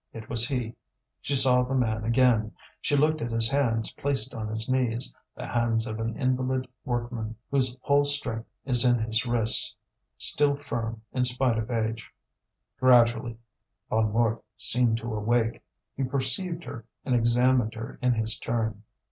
[0.13, 0.73] It was he;
[1.21, 5.45] she saw the man again; she looked at his hands placed on his knees, the
[5.45, 9.75] hands of an invalid workman whose whole strength is in his wrists,
[10.17, 12.09] still firm in spite of age.
[12.79, 13.37] Gradually
[13.91, 15.61] Bonnemort seemed to awake,
[15.95, 18.81] he perceived her and examined her in his turn.